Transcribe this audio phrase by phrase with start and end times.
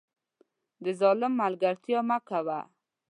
[0.83, 2.59] د ظالم ملګرتیا مه کوه